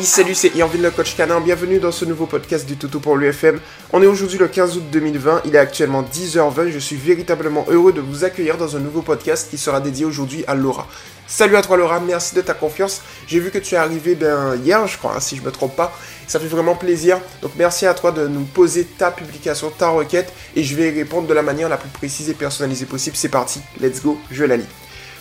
Salut 0.00 0.34
c'est 0.34 0.54
Irvine 0.56 0.82
le 0.82 0.90
coach 0.90 1.14
canin, 1.16 1.40
bienvenue 1.40 1.78
dans 1.78 1.92
ce 1.92 2.04
nouveau 2.04 2.26
podcast 2.26 2.66
du 2.66 2.76
Toutou 2.76 2.98
pour 2.98 3.16
l'UFM. 3.16 3.60
On 3.92 4.02
est 4.02 4.06
aujourd'hui 4.06 4.38
le 4.38 4.48
15 4.48 4.78
août 4.78 4.84
2020, 4.90 5.42
il 5.44 5.54
est 5.54 5.58
actuellement 5.58 6.02
10h20, 6.02 6.70
je 6.70 6.78
suis 6.78 6.96
véritablement 6.96 7.66
heureux 7.68 7.92
de 7.92 8.00
vous 8.00 8.24
accueillir 8.24 8.56
dans 8.56 8.76
un 8.76 8.80
nouveau 8.80 9.02
podcast 9.02 9.50
qui 9.50 9.58
sera 9.58 9.80
dédié 9.80 10.04
aujourd'hui 10.04 10.44
à 10.46 10.54
Laura. 10.54 10.88
Salut 11.26 11.56
à 11.56 11.62
toi 11.62 11.76
Laura, 11.76 12.00
merci 12.00 12.34
de 12.34 12.40
ta 12.40 12.54
confiance. 12.54 13.02
J'ai 13.26 13.38
vu 13.38 13.50
que 13.50 13.58
tu 13.58 13.74
es 13.74 13.78
arrivé 13.78 14.14
ben, 14.14 14.56
hier 14.64 14.86
je 14.86 14.96
crois, 14.96 15.14
hein, 15.16 15.20
si 15.20 15.36
je 15.36 15.42
me 15.42 15.50
trompe 15.50 15.76
pas. 15.76 15.96
Ça 16.26 16.40
fait 16.40 16.46
vraiment 16.46 16.74
plaisir. 16.74 17.20
Donc 17.42 17.52
merci 17.56 17.86
à 17.86 17.94
toi 17.94 18.12
de 18.12 18.26
nous 18.26 18.44
poser 18.44 18.84
ta 18.84 19.10
publication, 19.10 19.70
ta 19.70 19.90
requête 19.90 20.32
et 20.56 20.64
je 20.64 20.74
vais 20.74 20.90
répondre 20.90 21.28
de 21.28 21.34
la 21.34 21.42
manière 21.42 21.68
la 21.68 21.76
plus 21.76 21.90
précise 21.90 22.30
et 22.30 22.34
personnalisée 22.34 22.86
possible. 22.86 23.16
C'est 23.16 23.28
parti, 23.28 23.60
let's 23.80 24.02
go, 24.02 24.18
je 24.30 24.44
la 24.44 24.56
lis. 24.56 24.66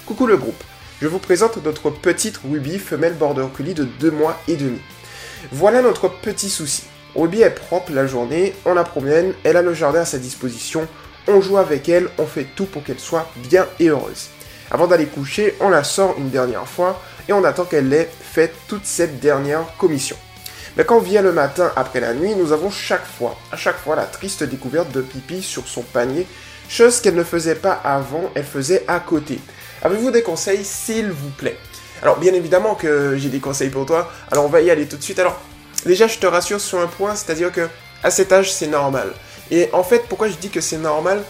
Coucou 0.05 0.27
le 0.27 0.38
groupe. 0.38 0.63
Je 1.02 1.08
vous 1.08 1.18
présente 1.18 1.58
notre 1.66 1.90
petite 1.90 2.40
Ruby 2.48 2.78
femelle 2.78 3.16
border 3.16 3.48
collie 3.58 3.73
de 3.73 3.86
2 3.86 4.12
mois 4.12 4.40
et 4.48 4.55
demi. 4.55 4.80
Voilà 5.52 5.82
notre 5.82 6.08
petit 6.08 6.48
souci. 6.48 6.84
Ruby 7.16 7.41
est 7.41 7.50
propre 7.50 7.91
la 7.91 8.05
journée, 8.05 8.54
on 8.66 8.76
la 8.76 8.84
promène, 8.84 9.34
elle 9.44 9.58
a 9.58 9.64
le 9.64 9.74
jardin 9.74 10.02
à 10.02 10.05
sa 10.05 10.20
disposition, 10.20 10.88
on 11.27 11.41
joue 11.41 11.58
avec 11.58 11.90
elle, 11.90 12.08
on 12.20 12.27
fait 12.27 12.46
tout 12.55 12.68
pour 12.68 12.84
qu'elle 12.84 13.00
soit 13.00 13.27
bien 13.50 13.66
et 13.80 13.88
heureuse. 13.88 14.30
Avant 14.70 14.86
d'aller 14.86 15.08
coucher, 15.08 15.55
on 15.60 15.70
la 15.70 15.84
sort 15.84 16.14
une 16.20 16.30
dernière 16.30 16.68
fois 16.68 17.02
et 17.27 17.34
on 17.34 17.44
attend 17.46 17.66
qu'elle 17.66 17.91
ait 17.94 18.12
fait 18.22 18.54
toute 18.68 18.86
cette 18.86 19.20
dernière 19.20 19.76
commission. 19.80 20.18
Mais 20.77 20.86
quand 20.86 20.99
vient 20.99 21.24
le 21.24 21.32
matin 21.32 21.72
après 21.76 21.99
la 21.99 22.13
nuit, 22.13 22.36
nous 22.36 22.52
avons 22.52 22.70
chaque 22.70 23.08
fois, 23.08 23.36
à 23.52 23.58
chaque 23.58 23.80
fois, 23.80 23.96
la 23.96 24.05
triste 24.05 24.44
découverte 24.44 24.91
de 24.91 25.02
pipi 25.02 25.41
sur 25.41 25.68
son 25.68 25.82
panier, 25.82 26.27
chose 26.70 27.02
qu'elle 27.02 27.16
ne 27.16 27.24
faisait 27.24 27.55
pas 27.55 27.74
avant, 27.84 28.29
elle 28.35 28.46
faisait 28.46 28.84
à 28.88 28.99
côté. 28.99 29.40
Avez-vous 29.84 30.12
des 30.12 30.21
conseils, 30.21 30.63
s'il 30.63 31.12
vous 31.12 31.29
plaît? 31.29 31.57
Alors, 32.04 32.18
bien 32.20 32.34
évidemment 32.34 32.76
que 32.76 33.15
j'ai 33.18 33.29
des 33.29 33.40
conseils 33.40 33.70
pour 33.70 33.85
toi, 33.85 34.12
alors 34.32 34.46
on 34.46 34.49
va 34.49 34.62
y 34.62 34.70
aller 34.70 34.88
tout 34.88 34.98
de 34.98 35.04
suite. 35.04 35.20
Alors, 35.20 35.40
déjà, 35.85 36.07
je 36.07 36.20
te 36.20 36.27
rassure 36.27 36.62
sur 36.62 36.79
un 36.79 36.88
point, 36.88 37.15
c'est-à-dire 37.15 37.51
que 37.51 37.68
à 38.04 38.12
cet 38.12 38.32
âge, 38.32 38.54
c'est 38.54 38.68
normal. 38.68 39.12
Et 39.49 39.70
en 39.73 39.84
fait, 39.84 40.05
pourquoi 40.07 40.27
je 40.27 40.35
dis 40.35 40.49
que 40.49 40.62
c'est 40.62 40.77
normal? 40.77 41.23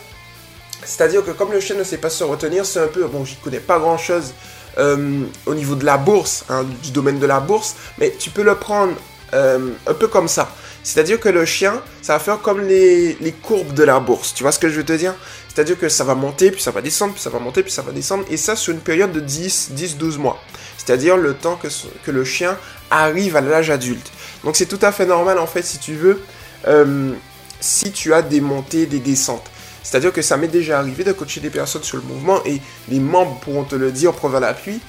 C'est-à-dire 0.83 1.23
que 1.23 1.31
comme 1.31 1.51
le 1.51 1.59
chien 1.59 1.75
ne 1.75 1.83
sait 1.83 1.97
pas 1.97 2.09
se 2.09 2.23
retenir, 2.23 2.65
c'est 2.65 2.79
un 2.79 2.87
peu, 2.87 3.05
bon, 3.05 3.23
j'y 3.23 3.35
connais 3.35 3.59
pas 3.59 3.79
grand-chose 3.79 4.33
euh, 4.77 5.21
au 5.45 5.53
niveau 5.53 5.75
de 5.75 5.85
la 5.85 5.97
bourse, 5.97 6.45
hein, 6.49 6.65
du 6.83 6.91
domaine 6.91 7.19
de 7.19 7.25
la 7.25 7.39
bourse, 7.39 7.75
mais 7.97 8.13
tu 8.17 8.29
peux 8.29 8.43
le 8.43 8.55
prendre 8.55 8.93
euh, 9.33 9.69
un 9.87 9.93
peu 9.93 10.07
comme 10.07 10.27
ça. 10.27 10.49
C'est-à-dire 10.83 11.19
que 11.19 11.29
le 11.29 11.45
chien, 11.45 11.81
ça 12.01 12.13
va 12.13 12.19
faire 12.19 12.41
comme 12.41 12.61
les, 12.61 13.35
courbes 13.43 13.73
de 13.73 13.83
la 13.83 13.99
bourse. 13.99 14.33
Tu 14.33 14.43
vois 14.43 14.51
ce 14.51 14.59
que 14.59 14.69
je 14.69 14.75
veux 14.75 14.85
te 14.85 14.93
dire? 14.93 15.13
C'est-à-dire 15.47 15.77
que 15.77 15.89
ça 15.89 16.03
va 16.03 16.15
monter, 16.15 16.51
puis 16.51 16.61
ça 16.61 16.71
va 16.71 16.81
descendre, 16.81 17.13
puis 17.13 17.21
ça 17.21 17.29
va 17.29 17.39
monter, 17.39 17.61
puis 17.61 17.71
ça 17.71 17.81
va 17.81 17.91
descendre. 17.91 18.25
Et 18.29 18.37
ça 18.37 18.55
sur 18.55 18.73
une 18.73 18.79
période 18.79 19.11
de 19.11 19.19
10, 19.19 19.71
10 19.71 19.97
12 19.97 20.17
mois. 20.17 20.41
C'est-à-dire 20.77 21.17
le 21.17 21.35
temps 21.35 21.59
que, 21.61 22.11
le 22.11 22.25
chien 22.25 22.57
arrive 22.89 23.35
à 23.35 23.41
l'âge 23.41 23.69
adulte. 23.69 24.11
Donc 24.43 24.55
c'est 24.55 24.65
tout 24.65 24.79
à 24.81 24.91
fait 24.91 25.05
normal 25.05 25.37
en 25.37 25.45
fait 25.45 25.61
si 25.61 25.77
tu 25.77 25.93
veux, 25.93 26.21
euh, 26.67 27.13
si 27.59 27.91
tu 27.91 28.13
as 28.13 28.23
des 28.23 28.41
montées, 28.41 28.87
des 28.87 28.99
descentes. 28.99 29.49
C'est-à-dire 29.83 30.11
que 30.11 30.21
ça 30.21 30.37
m'est 30.37 30.47
déjà 30.47 30.79
arrivé 30.79 31.03
de 31.03 31.11
coacher 31.11 31.39
des 31.39 31.49
personnes 31.49 31.83
sur 31.83 31.97
le 31.97 32.03
mouvement 32.03 32.43
et 32.45 32.59
les 32.89 32.99
membres 32.99 33.39
pourront 33.41 33.63
te 33.63 33.75
le 33.75 33.91
dire, 33.91 34.13
preuve 34.13 34.35
à 34.35 34.39
l'appui. 34.39 34.79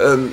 Euh, 0.00 0.28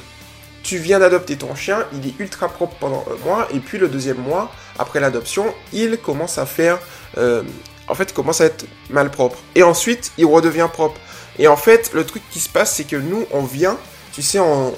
tu 0.63 0.77
viens 0.77 0.99
d'adopter 0.99 1.37
ton 1.37 1.53
chien, 1.53 1.85
il 1.93 2.07
est 2.07 2.19
ultra 2.19 2.49
propre 2.49 2.75
pendant 2.79 3.05
un 3.11 3.25
mois, 3.25 3.47
et 3.53 3.59
puis 3.59 3.77
le 3.77 3.87
deuxième 3.87 4.17
mois, 4.17 4.51
après 4.79 4.99
l'adoption, 4.99 5.53
il 5.73 5.97
commence 5.97 6.37
à 6.37 6.45
faire... 6.45 6.79
Euh, 7.17 7.43
en 7.87 7.93
fait, 7.93 8.13
commence 8.13 8.41
à 8.41 8.45
être 8.45 8.65
mal 8.89 9.11
propre. 9.11 9.37
Et 9.53 9.61
ensuite, 9.61 10.11
il 10.17 10.25
redevient 10.25 10.67
propre. 10.73 10.99
Et 11.37 11.47
en 11.47 11.55
fait, 11.55 11.91
le 11.93 12.03
truc 12.03 12.23
qui 12.31 12.39
se 12.39 12.49
passe, 12.49 12.75
c'est 12.75 12.85
que 12.85 12.95
nous, 12.95 13.25
on 13.31 13.43
vient, 13.43 13.77
tu 14.11 14.23
sais, 14.23 14.39
on, 14.39 14.73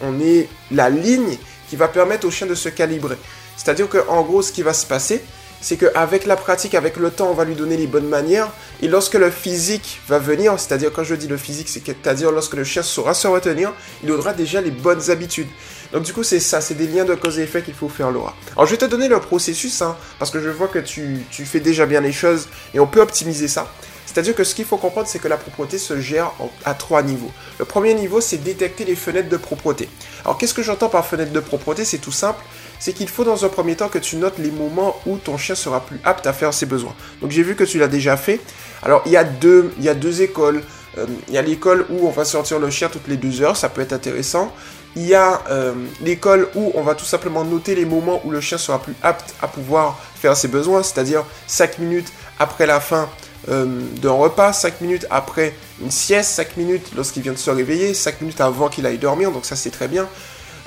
on 0.00 0.20
est 0.20 0.48
la 0.70 0.88
ligne 0.88 1.38
qui 1.68 1.74
va 1.74 1.88
permettre 1.88 2.26
au 2.26 2.30
chien 2.30 2.46
de 2.46 2.54
se 2.54 2.68
calibrer. 2.68 3.16
C'est-à-dire 3.56 3.88
qu'en 3.88 4.22
gros, 4.22 4.42
ce 4.42 4.52
qui 4.52 4.62
va 4.62 4.72
se 4.72 4.86
passer, 4.86 5.24
c'est 5.66 5.76
qu'avec 5.76 6.26
la 6.26 6.36
pratique, 6.36 6.76
avec 6.76 6.96
le 6.96 7.10
temps, 7.10 7.28
on 7.28 7.34
va 7.34 7.44
lui 7.44 7.56
donner 7.56 7.76
les 7.76 7.88
bonnes 7.88 8.06
manières. 8.06 8.52
Et 8.82 8.86
lorsque 8.86 9.14
le 9.14 9.32
physique 9.32 10.00
va 10.06 10.20
venir, 10.20 10.54
c'est-à-dire 10.60 10.92
quand 10.92 11.02
je 11.02 11.16
dis 11.16 11.26
le 11.26 11.36
physique, 11.36 11.68
c'est-à-dire 11.68 12.30
lorsque 12.30 12.54
le 12.54 12.62
chien 12.62 12.84
saura 12.84 13.14
se 13.14 13.26
retenir, 13.26 13.72
il 14.04 14.12
aura 14.12 14.32
déjà 14.32 14.60
les 14.60 14.70
bonnes 14.70 15.10
habitudes. 15.10 15.48
Donc 15.92 16.04
du 16.04 16.12
coup, 16.12 16.22
c'est 16.22 16.38
ça, 16.38 16.60
c'est 16.60 16.74
des 16.74 16.86
liens 16.86 17.04
de 17.04 17.16
cause 17.16 17.40
et 17.40 17.42
effet 17.42 17.62
qu'il 17.62 17.74
faut 17.74 17.88
faire, 17.88 18.12
Laura. 18.12 18.36
Alors 18.52 18.66
je 18.66 18.70
vais 18.70 18.76
te 18.76 18.84
donner 18.84 19.08
le 19.08 19.18
processus, 19.18 19.82
hein, 19.82 19.96
parce 20.20 20.30
que 20.30 20.40
je 20.40 20.50
vois 20.50 20.68
que 20.68 20.78
tu, 20.78 21.24
tu 21.32 21.44
fais 21.44 21.58
déjà 21.58 21.84
bien 21.84 22.00
les 22.00 22.12
choses 22.12 22.46
et 22.72 22.78
on 22.78 22.86
peut 22.86 23.00
optimiser 23.00 23.48
ça. 23.48 23.68
C'est-à-dire 24.16 24.34
que 24.34 24.44
ce 24.44 24.54
qu'il 24.54 24.64
faut 24.64 24.78
comprendre, 24.78 25.06
c'est 25.06 25.18
que 25.18 25.28
la 25.28 25.36
propreté 25.36 25.76
se 25.76 26.00
gère 26.00 26.32
à 26.64 26.72
trois 26.72 27.02
niveaux. 27.02 27.30
Le 27.58 27.66
premier 27.66 27.92
niveau, 27.92 28.22
c'est 28.22 28.38
détecter 28.38 28.86
les 28.86 28.96
fenêtres 28.96 29.28
de 29.28 29.36
propreté. 29.36 29.90
Alors, 30.24 30.38
qu'est-ce 30.38 30.54
que 30.54 30.62
j'entends 30.62 30.88
par 30.88 31.04
fenêtre 31.04 31.32
de 31.32 31.40
propreté? 31.40 31.84
C'est 31.84 31.98
tout 31.98 32.12
simple. 32.12 32.42
C'est 32.78 32.94
qu'il 32.94 33.10
faut 33.10 33.24
dans 33.24 33.44
un 33.44 33.50
premier 33.50 33.76
temps 33.76 33.90
que 33.90 33.98
tu 33.98 34.16
notes 34.16 34.38
les 34.38 34.50
moments 34.50 34.96
où 35.04 35.18
ton 35.18 35.36
chien 35.36 35.54
sera 35.54 35.84
plus 35.84 36.00
apte 36.02 36.26
à 36.26 36.32
faire 36.32 36.54
ses 36.54 36.64
besoins. 36.64 36.94
Donc, 37.20 37.30
j'ai 37.30 37.42
vu 37.42 37.56
que 37.56 37.64
tu 37.64 37.78
l'as 37.78 37.88
déjà 37.88 38.16
fait. 38.16 38.40
Alors, 38.82 39.02
il 39.04 39.12
y 39.12 39.18
a 39.18 39.24
deux, 39.24 39.70
il 39.76 39.84
y 39.84 39.90
a 39.90 39.94
deux 39.94 40.22
écoles. 40.22 40.62
Euh, 40.96 41.04
il 41.28 41.34
y 41.34 41.36
a 41.36 41.42
l'école 41.42 41.84
où 41.90 42.08
on 42.08 42.10
va 42.10 42.24
sortir 42.24 42.58
le 42.58 42.70
chien 42.70 42.88
toutes 42.88 43.08
les 43.08 43.18
deux 43.18 43.42
heures, 43.42 43.58
ça 43.58 43.68
peut 43.68 43.82
être 43.82 43.92
intéressant. 43.92 44.50
Il 44.94 45.06
y 45.06 45.14
a 45.14 45.42
euh, 45.50 45.74
l'école 46.00 46.48
où 46.54 46.72
on 46.74 46.80
va 46.80 46.94
tout 46.94 47.04
simplement 47.04 47.44
noter 47.44 47.74
les 47.74 47.84
moments 47.84 48.22
où 48.24 48.30
le 48.30 48.40
chien 48.40 48.56
sera 48.56 48.80
plus 48.80 48.94
apte 49.02 49.34
à 49.42 49.46
pouvoir 49.46 50.00
faire 50.14 50.34
ses 50.34 50.48
besoins, 50.48 50.82
c'est-à-dire 50.82 51.22
5 51.48 51.80
minutes 51.80 52.10
après 52.38 52.64
la 52.64 52.80
fin 52.80 53.10
euh, 53.48 53.80
d'un 54.02 54.12
repas, 54.12 54.52
5 54.52 54.80
minutes 54.80 55.06
après 55.10 55.54
une 55.80 55.90
sieste, 55.90 56.30
5 56.30 56.56
minutes 56.56 56.90
lorsqu'il 56.96 57.22
vient 57.22 57.32
de 57.32 57.38
se 57.38 57.50
réveiller, 57.50 57.94
5 57.94 58.20
minutes 58.20 58.40
avant 58.40 58.68
qu'il 58.68 58.86
aille 58.86 58.98
dormir, 58.98 59.30
donc 59.30 59.44
ça 59.44 59.56
c'est 59.56 59.70
très 59.70 59.88
bien. 59.88 60.08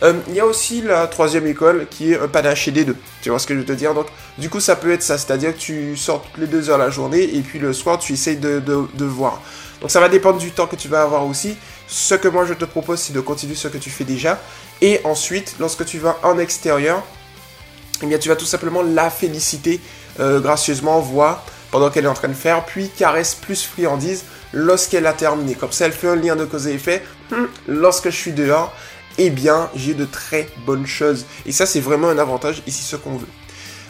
Euh, 0.01 0.13
il 0.29 0.35
y 0.35 0.39
a 0.39 0.45
aussi 0.45 0.81
la 0.81 1.07
troisième 1.07 1.45
école 1.45 1.87
qui 1.89 2.13
est 2.13 2.19
un 2.19 2.27
panaché 2.27 2.71
des 2.71 2.85
deux. 2.85 2.95
Tu 3.21 3.29
vois 3.29 3.39
ce 3.39 3.45
que 3.45 3.53
je 3.53 3.59
veux 3.59 3.65
te 3.65 3.73
dire? 3.73 3.93
Donc, 3.93 4.07
du 4.37 4.49
coup, 4.49 4.59
ça 4.59 4.75
peut 4.75 4.91
être 4.91 5.03
ça, 5.03 5.17
c'est-à-dire 5.17 5.53
que 5.53 5.59
tu 5.59 5.97
sors 5.97 6.21
toutes 6.21 6.37
les 6.37 6.47
deux 6.47 6.69
heures 6.69 6.77
la 6.77 6.89
journée 6.89 7.23
et 7.23 7.41
puis 7.41 7.59
le 7.59 7.73
soir, 7.73 7.99
tu 7.99 8.13
essayes 8.13 8.37
de, 8.37 8.59
de, 8.59 9.05
voir. 9.05 9.41
Donc, 9.81 9.91
ça 9.91 9.99
va 9.99 10.07
dépendre 10.07 10.37
du 10.37 10.51
temps 10.51 10.67
que 10.67 10.77
tu 10.77 10.87
vas 10.87 11.01
avoir 11.01 11.25
aussi. 11.25 11.57
Ce 11.87 12.15
que 12.15 12.27
moi 12.27 12.45
je 12.45 12.53
te 12.53 12.65
propose, 12.65 12.99
c'est 12.99 13.13
de 13.13 13.19
continuer 13.19 13.55
ce 13.55 13.67
que 13.67 13.77
tu 13.77 13.89
fais 13.89 14.05
déjà. 14.05 14.39
Et 14.81 15.01
ensuite, 15.03 15.55
lorsque 15.59 15.85
tu 15.85 15.97
vas 15.97 16.17
en 16.23 16.37
extérieur, 16.37 17.03
eh 18.01 18.05
bien, 18.05 18.17
tu 18.17 18.29
vas 18.29 18.37
tout 18.37 18.45
simplement 18.45 18.81
la 18.81 19.09
féliciter 19.09 19.81
euh, 20.21 20.39
gracieusement, 20.39 20.99
voir 21.01 21.43
pendant 21.71 21.89
qu'elle 21.89 22.05
est 22.05 22.09
en 22.09 22.13
train 22.13 22.27
de 22.27 22.33
faire, 22.33 22.65
puis 22.65 22.89
caresse 22.89 23.35
plus 23.35 23.63
friandise 23.63 24.23
lorsqu'elle 24.53 25.05
a 25.05 25.13
terminé. 25.13 25.55
Comme 25.55 25.71
ça, 25.71 25.85
elle 25.85 25.91
fait 25.91 26.07
un 26.07 26.15
lien 26.15 26.35
de 26.35 26.45
cause 26.45 26.67
et 26.67 26.73
effet. 26.73 27.03
Hum, 27.31 27.47
lorsque 27.67 28.09
je 28.09 28.15
suis 28.15 28.33
dehors, 28.33 28.73
eh 29.17 29.29
bien, 29.29 29.69
j'ai 29.75 29.93
de 29.93 30.05
très 30.05 30.49
bonnes 30.65 30.87
choses. 30.87 31.25
Et 31.45 31.51
ça, 31.51 31.65
c'est 31.65 31.81
vraiment 31.81 32.09
un 32.09 32.17
avantage 32.17 32.63
ici, 32.65 32.83
ce 32.83 32.95
qu'on 32.95 33.17
veut. 33.17 33.27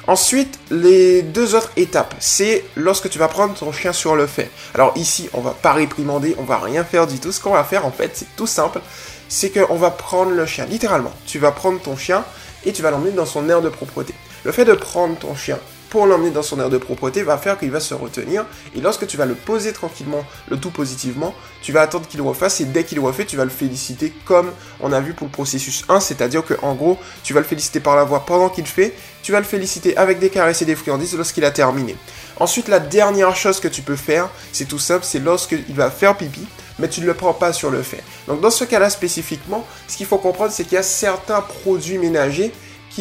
Ensuite, 0.07 0.59
les 0.71 1.21
deux 1.21 1.53
autres 1.53 1.71
étapes, 1.77 2.15
c'est 2.19 2.65
lorsque 2.75 3.09
tu 3.09 3.19
vas 3.19 3.27
prendre 3.27 3.53
ton 3.53 3.71
chien 3.71 3.93
sur 3.93 4.15
le 4.15 4.25
fait. 4.25 4.49
Alors 4.73 4.93
ici, 4.95 5.29
on 5.33 5.41
va 5.41 5.51
pas 5.51 5.73
réprimander, 5.73 6.35
on 6.39 6.43
va 6.43 6.57
rien 6.57 6.83
faire 6.83 7.05
du 7.05 7.19
tout. 7.19 7.31
Ce 7.31 7.39
qu'on 7.39 7.53
va 7.53 7.63
faire, 7.63 7.85
en 7.85 7.91
fait, 7.91 8.11
c'est 8.15 8.35
tout 8.35 8.47
simple. 8.47 8.81
C'est 9.27 9.51
qu'on 9.51 9.75
va 9.75 9.91
prendre 9.91 10.31
le 10.31 10.47
chien, 10.47 10.65
littéralement. 10.65 11.13
Tu 11.27 11.37
vas 11.37 11.51
prendre 11.51 11.79
ton 11.79 11.95
chien 11.95 12.25
et 12.65 12.73
tu 12.73 12.81
vas 12.81 12.89
l'emmener 12.89 13.11
dans 13.11 13.27
son 13.27 13.47
aire 13.49 13.61
de 13.61 13.69
propreté. 13.69 14.15
Le 14.45 14.51
fait 14.51 14.65
de 14.65 14.73
prendre 14.73 15.15
ton 15.15 15.35
chien 15.35 15.59
pour 15.89 16.05
l'emmener 16.05 16.31
dans 16.31 16.43
son 16.43 16.59
aire 16.59 16.69
de 16.69 16.77
propreté 16.77 17.23
va 17.23 17.37
faire 17.37 17.57
qu'il 17.57 17.71
va 17.71 17.79
se 17.79 17.93
retenir. 17.93 18.45
Et 18.75 18.81
lorsque 18.81 19.07
tu 19.07 19.17
vas 19.17 19.25
le 19.25 19.35
poser 19.35 19.73
tranquillement, 19.73 20.23
le 20.49 20.57
tout 20.57 20.69
positivement, 20.69 21.33
tu 21.61 21.71
vas 21.71 21.81
attendre 21.81 22.07
qu'il 22.07 22.21
refasse 22.21 22.61
et 22.61 22.65
dès 22.65 22.83
qu'il 22.83 22.99
refait, 22.99 23.25
tu 23.25 23.37
vas 23.37 23.43
le 23.43 23.49
féliciter 23.49 24.13
comme 24.25 24.51
on 24.79 24.91
a 24.91 25.01
vu 25.01 25.13
pour 25.13 25.27
le 25.27 25.31
processus 25.31 25.83
1, 25.89 25.99
c'est-à-dire 25.99 26.45
que 26.45 26.53
en 26.61 26.75
gros, 26.75 26.97
tu 27.23 27.33
vas 27.33 27.39
le 27.39 27.45
féliciter 27.45 27.79
par 27.79 27.95
la 27.95 28.03
voix 28.03 28.25
pendant 28.25 28.49
qu'il 28.49 28.67
fait, 28.67 28.93
tu 29.23 29.31
vas 29.31 29.39
le 29.39 29.45
féliciter 29.45 29.97
avec 29.97 30.19
des 30.19 30.29
caresses 30.29 30.61
et 30.61 30.65
des 30.65 30.75
friandises 30.75 31.15
lorsqu'il 31.15 31.45
a 31.45 31.51
terminé. 31.51 31.95
Ensuite, 32.39 32.67
la 32.67 32.79
dernière 32.79 33.35
chose 33.35 33.59
que 33.59 33.67
tu 33.67 33.81
peux 33.81 33.95
faire, 33.95 34.29
c'est 34.53 34.65
tout 34.65 34.79
simple, 34.79 35.03
c'est 35.03 35.19
lorsqu'il 35.19 35.63
va 35.75 35.89
faire 35.89 36.15
pipi, 36.15 36.47
mais 36.79 36.87
tu 36.87 37.01
ne 37.01 37.05
le 37.05 37.13
prends 37.13 37.33
pas 37.33 37.51
sur 37.53 37.69
le 37.69 37.81
fait. 37.81 38.03
Donc 38.27 38.41
dans 38.41 38.49
ce 38.49 38.63
cas-là 38.63 38.89
spécifiquement, 38.89 39.65
ce 39.87 39.97
qu'il 39.97 40.05
faut 40.05 40.17
comprendre, 40.17 40.51
c'est 40.51 40.63
qu'il 40.63 40.73
y 40.73 40.77
a 40.77 40.83
certains 40.83 41.41
produits 41.41 41.97
ménagers 41.97 42.51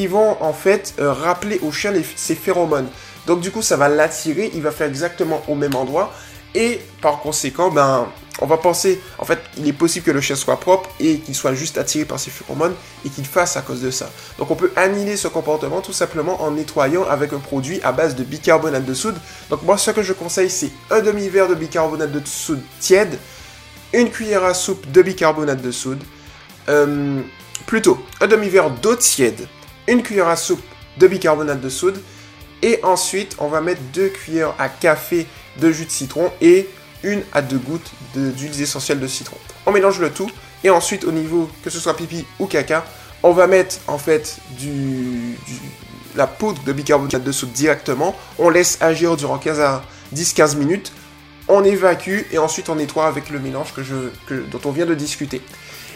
vont 0.07 0.37
en 0.41 0.53
fait 0.53 0.95
euh, 0.99 1.13
rappeler 1.13 1.59
au 1.63 1.73
chien 1.73 1.93
ses 2.17 2.35
phéromones. 2.35 2.89
Donc 3.27 3.41
du 3.41 3.51
coup, 3.51 3.63
ça 3.63 3.77
va 3.77 3.89
l'attirer, 3.89 4.51
il 4.55 4.63
va 4.63 4.71
faire 4.71 4.87
exactement 4.87 5.43
au 5.49 5.55
même 5.55 5.75
endroit. 5.75 6.13
Et 6.55 6.81
par 7.03 7.21
conséquent, 7.21 7.71
ben, 7.71 8.07
on 8.41 8.47
va 8.47 8.57
penser, 8.57 9.01
en 9.19 9.25
fait, 9.25 9.41
il 9.59 9.67
est 9.69 9.73
possible 9.73 10.07
que 10.07 10.11
le 10.11 10.21
chien 10.21 10.37
soit 10.37 10.59
propre 10.61 10.89
et 11.01 11.19
qu'il 11.19 11.35
soit 11.35 11.55
juste 11.55 11.77
attiré 11.77 12.05
par 12.05 12.21
ses 12.21 12.31
phéromones 12.31 12.75
et 13.05 13.11
qu'il 13.11 13.27
fasse 13.27 13.57
à 13.57 13.63
cause 13.63 13.83
de 13.83 13.91
ça. 13.91 14.11
Donc 14.39 14.51
on 14.51 14.55
peut 14.55 14.73
annihiler 14.77 15.17
ce 15.17 15.29
comportement 15.29 15.81
tout 15.81 15.93
simplement 15.93 16.43
en 16.43 16.53
nettoyant 16.53 17.05
avec 17.05 17.33
un 17.33 17.39
produit 17.39 17.81
à 17.83 17.93
base 17.93 18.15
de 18.15 18.25
bicarbonate 18.25 18.85
de 18.85 18.95
soude. 18.95 19.17
Donc 19.51 19.63
moi, 19.63 19.77
ce 19.77 19.91
que 19.91 20.03
je 20.03 20.13
conseille, 20.13 20.51
c'est 20.51 20.71
un 20.91 21.01
demi-verre 21.01 21.49
de 21.49 21.55
bicarbonate 21.55 22.13
de 22.13 22.23
soude 22.25 22.63
tiède, 22.81 23.19
une 23.93 24.11
cuillère 24.11 24.45
à 24.45 24.55
soupe 24.55 24.91
de 24.91 25.03
bicarbonate 25.03 25.61
de 25.61 25.71
soude, 25.71 26.03
euh, 26.69 27.21
plutôt 27.67 27.99
un 28.21 28.27
demi-verre 28.27 28.71
d'eau 28.71 28.95
tiède, 28.95 29.49
une 29.89 30.03
cuillère 30.03 30.29
à 30.29 30.37
soupe 30.37 30.63
de 30.99 31.07
bicarbonate 31.09 31.61
de 31.61 31.69
soude 31.69 32.01
Et 32.63 32.79
ensuite, 32.83 33.37
on 33.39 33.49
va 33.49 33.61
mettre 33.61 33.81
2 33.93 34.09
cuillères 34.09 34.55
à 34.59 34.69
café 34.69 35.27
de 35.61 35.73
jus 35.73 35.87
de 35.87 35.91
citron 35.91 36.31
et 36.41 36.69
une 37.03 37.23
à 37.33 37.43
deux 37.43 37.59
gouttes 37.59 37.91
d'huile 38.15 38.61
essentielle 38.61 39.01
de 39.01 39.07
citron. 39.07 39.37
On 39.67 39.73
mélange 39.73 40.01
le 40.01 40.11
tout 40.11 40.31
et 40.65 40.71
ensuite 40.71 41.05
au 41.05 41.13
niveau 41.13 41.49
que 41.63 41.71
ce 41.71 41.79
soit 41.79 41.97
pipi 41.97 42.25
ou 42.39 42.47
caca, 42.47 42.85
on 43.23 43.33
va 43.33 43.47
mettre 43.47 43.77
en 43.87 43.99
fait 43.99 44.39
du, 44.59 45.37
la 46.17 46.27
poudre 46.27 46.63
de 46.65 46.73
bicarbonate 46.73 47.23
de 47.23 47.33
soude 47.33 47.53
directement. 47.53 48.17
On 48.39 48.51
laisse 48.51 48.79
agir 48.81 49.17
durant 49.17 49.39
15 49.39 49.61
à 49.61 49.85
10-15 50.15 50.57
minutes. 50.57 50.93
On 51.49 51.65
évacue 51.65 52.23
et 52.31 52.39
ensuite 52.39 52.69
on 52.69 52.75
nettoie 52.75 53.07
avec 53.07 53.31
le 53.31 53.39
mélange 53.39 53.73
que 53.73 53.83
je, 53.83 53.95
dont 54.51 54.61
on 54.65 54.71
vient 54.71 54.87
de 54.87 54.95
discuter. 54.95 55.41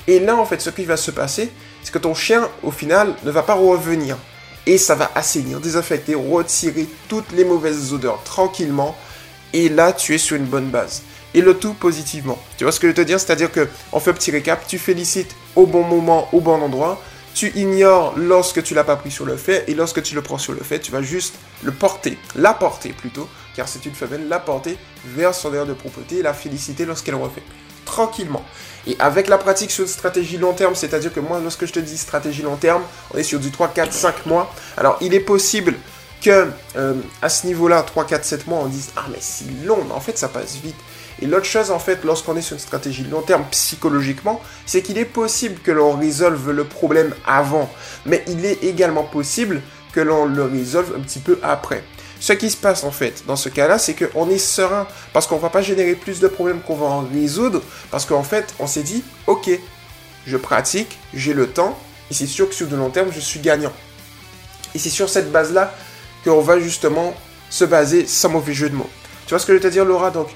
Et 0.06 0.19
là 0.19 0.37
en 0.37 0.47
fait 0.47 0.61
ce 0.61 0.71
qui 0.71 0.85
va 0.85 0.97
se 0.97 1.11
passer, 1.11 1.50
c'est 1.82 1.93
que 1.93 1.99
ton 1.99 2.14
chien 2.14 2.49
au 2.62 2.70
final 2.70 3.14
ne 3.25 3.31
va 3.31 3.43
pas 3.43 3.55
revenir. 3.55 4.17
Et 4.67 4.79
ça 4.79 4.94
va 4.94 5.11
assainir, 5.14 5.61
désinfecter, 5.61 6.14
retirer 6.14 6.87
toutes 7.08 7.32
les 7.32 7.44
mauvaises 7.44 7.93
odeurs 7.93 8.23
tranquillement 8.23 8.96
et 9.52 9.69
là, 9.69 9.93
tu 9.93 10.14
es 10.14 10.19
sur 10.19 10.37
une 10.37 10.46
bonne 10.46 10.70
base. 10.70 11.02
Et 11.34 11.40
le 11.40 11.55
tout 11.55 11.75
positivement. 11.75 12.38
Tu 12.56 12.64
vois 12.64 12.73
ce 12.73 12.81
que 12.81 12.87
je 12.87 12.93
veux 12.93 12.96
te 12.96 13.00
dire? 13.02 13.20
C'est-à-dire 13.20 13.50
que, 13.50 13.69
fait 14.00 14.12
petit 14.12 14.31
récap, 14.31 14.67
tu 14.67 14.79
félicites 14.79 15.34
au 15.56 15.67
bon 15.67 15.82
moment, 15.82 16.29
au 16.32 16.40
bon 16.40 16.61
endroit. 16.61 17.00
Tu 17.34 17.50
ignores 17.55 18.14
lorsque 18.17 18.62
tu 18.62 18.75
l'as 18.75 18.85
pas 18.85 18.96
pris 18.96 19.11
sur 19.11 19.25
le 19.25 19.37
fait, 19.37 19.64
et 19.67 19.75
lorsque 19.75 20.02
tu 20.02 20.14
le 20.14 20.20
prends 20.20 20.37
sur 20.37 20.52
le 20.52 20.61
fait, 20.61 20.81
tu 20.81 20.93
vas 20.93 21.00
juste 21.00 21.35
le 21.62 21.73
porter, 21.73 22.19
la 22.37 22.52
porter 22.52 22.90
plutôt, 22.90 23.26
car 23.56 23.69
c'est 23.69 23.87
une 23.87 23.94
femelle, 23.94 24.28
la 24.28 24.38
porter 24.38 24.76
vers 25.06 25.35
son 25.35 25.55
aire 25.55 25.64
de 25.64 25.73
propreté 25.73 26.19
et 26.19 26.23
la 26.23 26.35
féliciter 26.35 26.85
lorsqu'elle 26.85 27.14
refait. 27.14 27.43
Tranquillement. 27.84 28.44
Et 28.87 28.96
avec 28.99 29.29
la 29.29 29.38
pratique 29.38 29.70
sur 29.70 29.84
une 29.84 29.90
stratégie 29.90 30.38
long 30.38 30.52
terme, 30.52 30.75
c'est-à-dire 30.75 31.12
que 31.12 31.20
moi, 31.20 31.40
lorsque 31.40 31.67
je 31.67 31.73
te 31.73 31.79
dis 31.79 31.96
stratégie 31.96 32.43
long 32.43 32.56
terme, 32.56 32.82
on 33.14 33.19
est 33.19 33.23
sur 33.23 33.38
du 33.38 33.50
3, 33.50 33.69
4, 33.69 33.93
5 33.93 34.26
mois. 34.26 34.52
Alors, 34.76 34.99
il 35.00 35.14
est 35.14 35.20
possible 35.20 35.75
que 36.20 36.49
euh, 36.76 36.94
à 37.20 37.29
ce 37.29 37.46
niveau-là, 37.46 37.82
3, 37.82 38.06
4, 38.06 38.25
7 38.25 38.46
mois, 38.46 38.61
on 38.62 38.67
dise 38.67 38.90
Ah, 38.96 39.05
mais 39.11 39.19
c'est 39.20 39.44
long, 39.64 39.79
mais 39.87 39.94
en 39.94 40.00
fait, 40.00 40.19
ça 40.19 40.29
passe 40.29 40.56
vite. 40.56 40.76
Et 41.20 41.26
l'autre 41.26 41.46
chose, 41.46 41.70
en 41.70 41.79
fait, 41.79 42.02
lorsqu'on 42.05 42.37
est 42.37 42.43
sur 42.43 42.55
une 42.55 42.61
stratégie 42.61 43.05
long 43.05 43.23
terme 43.23 43.44
psychologiquement, 43.52 44.40
c'est 44.67 44.82
qu'il 44.82 44.99
est 44.99 45.05
possible 45.05 45.61
que 45.61 45.70
l'on 45.70 45.96
résolve 45.96 46.50
le 46.50 46.64
problème 46.64 47.14
avant, 47.26 47.70
mais 48.06 48.25
il 48.26 48.44
est 48.44 48.64
également 48.64 49.05
possible 49.05 49.62
que 49.93 50.00
l'on 50.00 50.25
le 50.25 50.44
résolve 50.44 50.94
un 50.96 51.00
petit 51.00 51.20
peu 51.20 51.38
après. 51.43 51.85
Ce 52.23 52.33
qui 52.33 52.51
se 52.51 52.57
passe 52.57 52.85
en 52.85 52.93
fait 52.93 53.25
dans 53.27 53.35
ce 53.35 53.49
cas-là, 53.49 53.79
c'est 53.79 53.95
qu'on 53.95 54.31
est 54.31 54.39
serein 54.39 54.87
parce 55.13 55.27
qu'on 55.27 55.39
va 55.39 55.51
pas 55.51 55.61
générer 55.61 55.97
plus 55.97 56.21
de 56.21 56.29
problèmes 56.29 56.61
qu'on 56.61 56.77
va 56.77 56.87
en 56.87 57.01
résoudre 57.01 57.61
parce 57.91 58.07
qu'en 58.07 58.23
fait, 58.23 58.55
on 58.61 58.69
s'est 58.69 58.85
dit, 58.85 59.03
ok, 59.27 59.51
je 60.25 60.37
pratique, 60.37 61.01
j'ai 61.15 61.35
le 61.35 61.49
temps 61.49 61.77
et 62.13 62.15
c'est 62.15 62.29
sûr 62.29 62.49
que 62.49 62.55
sur 62.55 62.69
de 62.69 62.77
long 62.77 62.91
terme, 62.91 63.11
je 63.13 63.19
suis 63.19 63.41
gagnant. 63.41 63.73
Et 64.73 64.79
c'est 64.79 64.89
sur 64.89 65.09
cette 65.09 65.33
base-là 65.33 65.75
qu'on 66.23 66.41
va 66.41 66.61
justement 66.61 67.13
se 67.51 67.65
baser 67.65 68.07
sans 68.07 68.29
mauvais 68.29 68.55
jeu 68.55 68.71
de 68.71 68.77
mots. 68.77 68.91
Tu 69.27 69.31
vois 69.31 69.41
ce 69.41 69.47
que 69.47 69.53
je 69.53 69.59
veux 69.59 69.65
te 69.65 69.73
dire, 69.73 69.85
Laura? 69.85 70.13
Donc, 70.13 70.29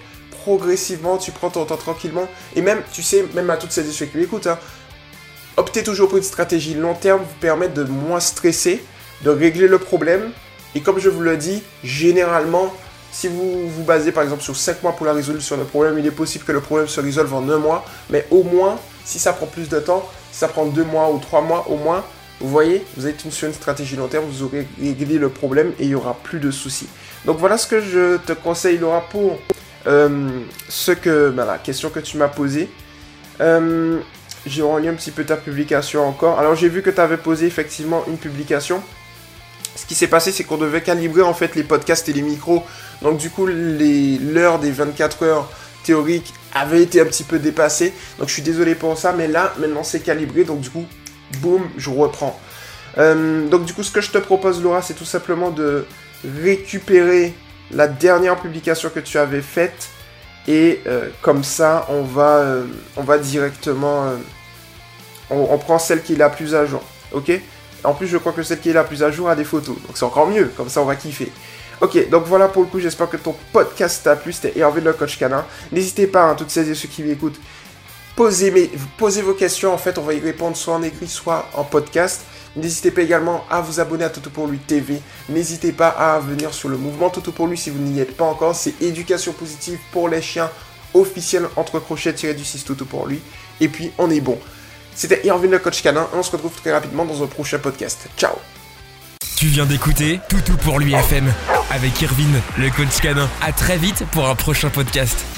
progressivement, 0.42 1.18
tu 1.18 1.30
prends 1.30 1.50
ton 1.50 1.66
temps 1.66 1.76
tranquillement. 1.76 2.28
Et 2.56 2.62
même, 2.62 2.82
tu 2.92 3.04
sais, 3.04 3.24
même 3.32 3.48
à 3.48 3.56
toutes 3.56 3.70
ces 3.70 3.88
échecs 3.88 4.10
qui 4.10 4.18
m'écoutent, 4.18 4.48
hein, 4.48 4.58
optez 5.56 5.84
toujours 5.84 6.08
pour 6.08 6.18
une 6.18 6.24
stratégie 6.24 6.74
long 6.74 6.94
terme 6.94 7.20
vous 7.20 7.40
permet 7.40 7.68
de 7.68 7.84
moins 7.84 8.18
stresser, 8.18 8.84
de 9.22 9.30
régler 9.30 9.68
le 9.68 9.78
problème. 9.78 10.32
Et 10.74 10.80
comme 10.80 10.98
je 10.98 11.08
vous 11.08 11.20
le 11.22 11.36
dis, 11.36 11.62
généralement, 11.84 12.72
si 13.12 13.28
vous 13.28 13.68
vous 13.68 13.84
basez 13.84 14.12
par 14.12 14.22
exemple 14.22 14.42
sur 14.42 14.56
5 14.56 14.82
mois 14.82 14.92
pour 14.92 15.06
la 15.06 15.12
résolution 15.12 15.56
du 15.56 15.64
problème, 15.64 15.98
il 15.98 16.06
est 16.06 16.10
possible 16.10 16.44
que 16.44 16.52
le 16.52 16.60
problème 16.60 16.88
se 16.88 17.00
résolve 17.00 17.32
en 17.32 17.48
un 17.48 17.58
mois. 17.58 17.84
Mais 18.10 18.26
au 18.30 18.42
moins, 18.42 18.78
si 19.04 19.18
ça 19.18 19.32
prend 19.32 19.46
plus 19.46 19.68
de 19.68 19.78
temps, 19.78 20.06
si 20.32 20.40
ça 20.40 20.48
prend 20.48 20.66
2 20.66 20.84
mois 20.84 21.10
ou 21.10 21.18
3 21.18 21.40
mois, 21.40 21.66
au 21.68 21.76
moins, 21.76 22.04
vous 22.40 22.48
voyez, 22.48 22.84
vous 22.96 23.06
êtes 23.06 23.20
sur 23.30 23.48
une 23.48 23.54
stratégie 23.54 23.96
long 23.96 24.08
terme, 24.08 24.26
vous 24.26 24.42
aurez 24.42 24.66
réglé 24.78 25.18
le 25.18 25.30
problème 25.30 25.72
et 25.78 25.84
il 25.84 25.88
n'y 25.88 25.94
aura 25.94 26.14
plus 26.22 26.40
de 26.40 26.50
soucis. 26.50 26.88
Donc 27.24 27.38
voilà 27.38 27.56
ce 27.56 27.66
que 27.66 27.80
je 27.80 28.18
te 28.18 28.32
conseille 28.32 28.78
Laura 28.78 29.02
pour 29.08 29.38
euh, 29.86 30.28
ce 30.68 30.92
que, 30.92 31.30
bah, 31.30 31.46
la 31.46 31.58
question 31.58 31.88
que 31.90 32.00
tu 32.00 32.18
m'as 32.18 32.28
posée. 32.28 32.68
Euh, 33.40 33.98
j'ai 34.46 34.62
relu 34.62 34.88
un 34.88 34.94
petit 34.94 35.10
peu 35.10 35.24
ta 35.24 35.36
publication 35.36 36.06
encore. 36.06 36.38
Alors 36.38 36.54
j'ai 36.54 36.68
vu 36.68 36.82
que 36.82 36.90
tu 36.90 37.00
avais 37.00 37.16
posé 37.16 37.46
effectivement 37.46 38.04
une 38.06 38.18
publication. 38.18 38.82
Ce 39.76 39.84
qui 39.86 39.94
s'est 39.94 40.08
passé, 40.08 40.32
c'est 40.32 40.44
qu'on 40.44 40.56
devait 40.56 40.80
calibrer 40.80 41.22
en 41.22 41.34
fait 41.34 41.54
les 41.54 41.62
podcasts 41.62 42.08
et 42.08 42.12
les 42.12 42.22
micros. 42.22 42.64
Donc 43.02 43.18
du 43.18 43.30
coup, 43.30 43.46
l'heure 43.46 44.58
des 44.58 44.70
24 44.70 45.22
heures 45.22 45.50
théoriques 45.84 46.32
avait 46.54 46.82
été 46.82 47.00
un 47.00 47.04
petit 47.04 47.24
peu 47.24 47.38
dépassée. 47.38 47.92
Donc 48.18 48.28
je 48.28 48.32
suis 48.32 48.42
désolé 48.42 48.74
pour 48.74 48.96
ça, 48.96 49.12
mais 49.12 49.28
là, 49.28 49.54
maintenant 49.58 49.84
c'est 49.84 50.00
calibré. 50.00 50.44
Donc 50.44 50.60
du 50.60 50.70
coup, 50.70 50.86
boum, 51.40 51.68
je 51.76 51.90
reprends. 51.90 52.40
Euh, 52.98 53.46
donc 53.48 53.66
du 53.66 53.74
coup, 53.74 53.82
ce 53.82 53.90
que 53.90 54.00
je 54.00 54.10
te 54.10 54.18
propose, 54.18 54.62
Laura, 54.62 54.80
c'est 54.80 54.94
tout 54.94 55.04
simplement 55.04 55.50
de 55.50 55.84
récupérer 56.42 57.34
la 57.70 57.86
dernière 57.86 58.40
publication 58.40 58.90
que 58.90 59.00
tu 59.00 59.18
avais 59.18 59.42
faite. 59.42 59.90
Et 60.48 60.80
euh, 60.86 61.10
comme 61.22 61.44
ça, 61.44 61.86
on 61.90 62.02
va, 62.02 62.38
euh, 62.38 62.64
on 62.96 63.02
va 63.02 63.18
directement... 63.18 64.12
On, 65.28 65.58
prend 65.58 65.80
celle 65.80 66.02
qui 66.02 66.12
est 66.12 66.16
la 66.16 66.30
plus 66.30 66.54
à 66.54 66.66
jour. 66.66 66.82
Ok? 67.10 67.32
En 67.86 67.94
plus, 67.94 68.06
je 68.06 68.18
crois 68.18 68.32
que 68.32 68.42
celle 68.42 68.60
qui 68.60 68.70
est 68.70 68.74
la 68.74 68.84
plus 68.84 69.02
à 69.02 69.10
jour 69.10 69.28
a 69.28 69.36
des 69.36 69.44
photos. 69.44 69.76
Donc 69.86 69.96
c'est 69.96 70.04
encore 70.04 70.28
mieux. 70.28 70.50
Comme 70.56 70.68
ça, 70.68 70.82
on 70.82 70.84
va 70.84 70.96
kiffer. 70.96 71.32
Ok, 71.80 72.08
donc 72.08 72.24
voilà 72.26 72.48
pour 72.48 72.62
le 72.62 72.68
coup, 72.68 72.80
j'espère 72.80 73.08
que 73.08 73.16
ton 73.16 73.34
podcast 73.52 74.02
t'a 74.04 74.16
plu. 74.16 74.32
C'était 74.32 74.58
Hervé 74.58 74.80
le 74.80 74.92
coach 74.92 75.18
canin. 75.18 75.44
N'hésitez 75.72 76.06
pas, 76.06 76.24
hein, 76.24 76.34
toutes 76.34 76.50
celles 76.50 76.70
et 76.70 76.74
ceux 76.74 76.88
qui 76.88 77.02
m'écoutent, 77.02 77.38
Posez, 78.16 78.70
posez 78.96 79.20
vos 79.20 79.34
questions, 79.34 79.74
en 79.74 79.76
fait, 79.76 79.98
on 79.98 80.02
va 80.02 80.14
y 80.14 80.20
répondre 80.20 80.56
soit 80.56 80.72
en 80.72 80.82
écrit, 80.82 81.06
soit 81.06 81.50
en 81.52 81.64
podcast. 81.64 82.22
N'hésitez 82.56 82.90
pas 82.90 83.02
également 83.02 83.44
à 83.50 83.60
vous 83.60 83.78
abonner 83.78 84.04
à 84.04 84.08
Toto 84.08 84.30
pour 84.30 84.46
lui 84.46 84.56
TV. 84.56 85.02
N'hésitez 85.28 85.70
pas 85.72 85.88
à 85.88 86.18
venir 86.18 86.54
sur 86.54 86.70
le 86.70 86.78
mouvement 86.78 87.10
Toto 87.10 87.30
pour 87.30 87.46
lui 87.46 87.58
si 87.58 87.68
vous 87.68 87.78
n'y 87.78 88.00
êtes 88.00 88.16
pas 88.16 88.24
encore. 88.24 88.54
C'est 88.54 88.80
éducation 88.80 89.34
positive 89.34 89.78
pour 89.92 90.08
les 90.08 90.22
chiens 90.22 90.50
officiel 90.94 91.46
entre 91.56 91.78
crochets 91.78 92.14
tiré 92.14 92.32
du 92.32 92.42
6 92.42 92.64
Toto 92.64 92.86
pour 92.86 93.06
lui. 93.06 93.20
Et 93.60 93.68
puis 93.68 93.92
on 93.98 94.10
est 94.10 94.22
bon. 94.22 94.38
C'était 94.96 95.20
Irvin 95.26 95.48
le 95.48 95.58
coach 95.58 95.82
canin. 95.82 96.08
On 96.14 96.22
se 96.22 96.30
retrouve 96.32 96.52
très 96.52 96.72
rapidement 96.72 97.04
dans 97.04 97.22
un 97.22 97.26
prochain 97.26 97.58
podcast. 97.58 98.08
Ciao 98.16 98.32
Tu 99.36 99.46
viens 99.46 99.66
d'écouter 99.66 100.20
Toutou 100.28 100.56
pour 100.56 100.78
lui 100.78 100.94
FM 100.94 101.30
avec 101.70 102.00
Irvin 102.00 102.40
le 102.58 102.70
coach 102.70 103.00
canin. 103.02 103.28
À 103.42 103.52
très 103.52 103.76
vite 103.76 104.04
pour 104.10 104.26
un 104.26 104.34
prochain 104.34 104.70
podcast. 104.70 105.35